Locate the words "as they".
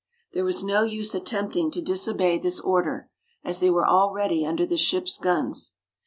3.43-3.69